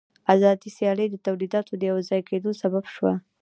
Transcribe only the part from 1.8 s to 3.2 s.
یوځای کېدو سبب شوه